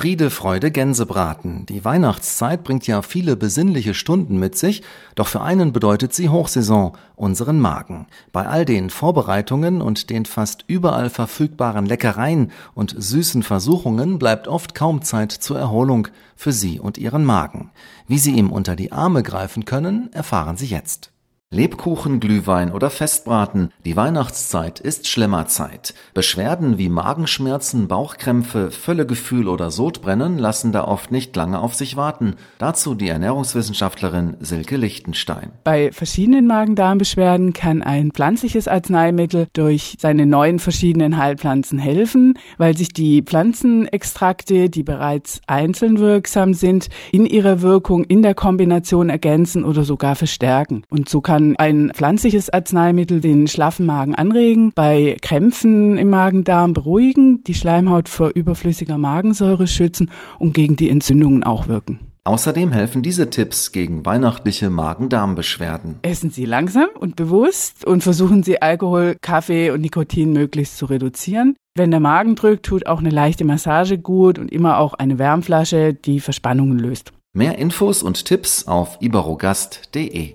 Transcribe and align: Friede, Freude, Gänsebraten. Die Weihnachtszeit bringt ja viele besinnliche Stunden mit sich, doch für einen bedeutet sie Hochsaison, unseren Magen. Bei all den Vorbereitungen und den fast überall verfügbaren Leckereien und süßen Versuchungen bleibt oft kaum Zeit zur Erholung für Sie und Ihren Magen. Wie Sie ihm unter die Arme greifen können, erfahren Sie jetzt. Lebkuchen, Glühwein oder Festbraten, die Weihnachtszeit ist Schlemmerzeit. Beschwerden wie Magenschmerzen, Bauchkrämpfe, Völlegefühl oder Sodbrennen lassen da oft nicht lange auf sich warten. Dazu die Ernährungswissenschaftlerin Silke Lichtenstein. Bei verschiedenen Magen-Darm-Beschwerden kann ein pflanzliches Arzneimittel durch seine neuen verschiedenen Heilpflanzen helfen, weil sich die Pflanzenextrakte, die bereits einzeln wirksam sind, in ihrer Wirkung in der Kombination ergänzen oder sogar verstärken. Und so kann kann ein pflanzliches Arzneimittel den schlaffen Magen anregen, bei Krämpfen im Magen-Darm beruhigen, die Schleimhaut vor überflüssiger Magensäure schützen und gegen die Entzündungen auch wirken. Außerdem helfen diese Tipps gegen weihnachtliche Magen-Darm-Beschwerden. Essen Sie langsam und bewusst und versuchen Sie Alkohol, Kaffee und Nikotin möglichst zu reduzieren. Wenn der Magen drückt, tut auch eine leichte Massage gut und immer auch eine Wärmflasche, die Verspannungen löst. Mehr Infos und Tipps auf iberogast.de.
Friede, 0.00 0.30
Freude, 0.30 0.70
Gänsebraten. 0.70 1.66
Die 1.66 1.84
Weihnachtszeit 1.84 2.64
bringt 2.64 2.86
ja 2.86 3.02
viele 3.02 3.36
besinnliche 3.36 3.92
Stunden 3.92 4.38
mit 4.38 4.56
sich, 4.56 4.82
doch 5.14 5.26
für 5.26 5.42
einen 5.42 5.74
bedeutet 5.74 6.14
sie 6.14 6.30
Hochsaison, 6.30 6.96
unseren 7.16 7.60
Magen. 7.60 8.06
Bei 8.32 8.46
all 8.46 8.64
den 8.64 8.88
Vorbereitungen 8.88 9.82
und 9.82 10.08
den 10.08 10.24
fast 10.24 10.64
überall 10.68 11.10
verfügbaren 11.10 11.84
Leckereien 11.84 12.50
und 12.72 12.94
süßen 12.96 13.42
Versuchungen 13.42 14.18
bleibt 14.18 14.48
oft 14.48 14.74
kaum 14.74 15.02
Zeit 15.02 15.32
zur 15.32 15.58
Erholung 15.58 16.08
für 16.34 16.52
Sie 16.52 16.80
und 16.80 16.96
Ihren 16.96 17.26
Magen. 17.26 17.70
Wie 18.06 18.16
Sie 18.16 18.32
ihm 18.32 18.50
unter 18.50 18.76
die 18.76 18.92
Arme 18.92 19.22
greifen 19.22 19.66
können, 19.66 20.10
erfahren 20.14 20.56
Sie 20.56 20.64
jetzt. 20.64 21.12
Lebkuchen, 21.52 22.20
Glühwein 22.20 22.70
oder 22.70 22.90
Festbraten, 22.90 23.72
die 23.84 23.96
Weihnachtszeit 23.96 24.78
ist 24.78 25.08
Schlemmerzeit. 25.08 25.94
Beschwerden 26.14 26.78
wie 26.78 26.88
Magenschmerzen, 26.88 27.88
Bauchkrämpfe, 27.88 28.70
Völlegefühl 28.70 29.48
oder 29.48 29.72
Sodbrennen 29.72 30.38
lassen 30.38 30.70
da 30.70 30.84
oft 30.84 31.10
nicht 31.10 31.34
lange 31.34 31.58
auf 31.58 31.74
sich 31.74 31.96
warten. 31.96 32.36
Dazu 32.58 32.94
die 32.94 33.08
Ernährungswissenschaftlerin 33.08 34.36
Silke 34.38 34.76
Lichtenstein. 34.76 35.50
Bei 35.64 35.90
verschiedenen 35.90 36.46
Magen-Darm-Beschwerden 36.46 37.52
kann 37.52 37.82
ein 37.82 38.12
pflanzliches 38.12 38.68
Arzneimittel 38.68 39.48
durch 39.52 39.96
seine 39.98 40.26
neuen 40.26 40.60
verschiedenen 40.60 41.16
Heilpflanzen 41.16 41.80
helfen, 41.80 42.38
weil 42.58 42.76
sich 42.76 42.92
die 42.92 43.22
Pflanzenextrakte, 43.22 44.70
die 44.70 44.84
bereits 44.84 45.40
einzeln 45.48 45.98
wirksam 45.98 46.54
sind, 46.54 46.90
in 47.10 47.26
ihrer 47.26 47.60
Wirkung 47.60 48.04
in 48.04 48.22
der 48.22 48.36
Kombination 48.36 49.10
ergänzen 49.10 49.64
oder 49.64 49.82
sogar 49.82 50.14
verstärken. 50.14 50.84
Und 50.90 51.08
so 51.08 51.20
kann 51.20 51.39
kann 51.40 51.56
ein 51.56 51.90
pflanzliches 51.94 52.50
Arzneimittel 52.50 53.20
den 53.20 53.48
schlaffen 53.48 53.86
Magen 53.86 54.14
anregen, 54.14 54.72
bei 54.74 55.16
Krämpfen 55.22 55.96
im 55.96 56.10
Magen-Darm 56.10 56.74
beruhigen, 56.74 57.42
die 57.44 57.54
Schleimhaut 57.54 58.10
vor 58.10 58.32
überflüssiger 58.34 58.98
Magensäure 58.98 59.66
schützen 59.66 60.10
und 60.38 60.52
gegen 60.52 60.76
die 60.76 60.90
Entzündungen 60.90 61.42
auch 61.42 61.66
wirken. 61.66 62.00
Außerdem 62.24 62.72
helfen 62.72 63.02
diese 63.02 63.30
Tipps 63.30 63.72
gegen 63.72 64.04
weihnachtliche 64.04 64.68
Magen-Darm-Beschwerden. 64.68 66.00
Essen 66.02 66.30
Sie 66.30 66.44
langsam 66.44 66.88
und 66.98 67.16
bewusst 67.16 67.86
und 67.86 68.02
versuchen 68.02 68.42
Sie 68.42 68.60
Alkohol, 68.60 69.16
Kaffee 69.22 69.70
und 69.70 69.80
Nikotin 69.80 70.34
möglichst 70.34 70.76
zu 70.76 70.84
reduzieren. 70.84 71.56
Wenn 71.74 71.90
der 71.90 72.00
Magen 72.00 72.34
drückt, 72.34 72.66
tut 72.66 72.86
auch 72.86 72.98
eine 72.98 73.08
leichte 73.08 73.44
Massage 73.44 73.96
gut 73.96 74.38
und 74.38 74.52
immer 74.52 74.78
auch 74.78 74.92
eine 74.92 75.18
Wärmflasche, 75.18 75.94
die 75.94 76.20
Verspannungen 76.20 76.78
löst. 76.78 77.12
Mehr 77.32 77.56
Infos 77.56 78.02
und 78.02 78.26
Tipps 78.26 78.66
auf 78.66 78.98
iberogast.de. 79.00 80.34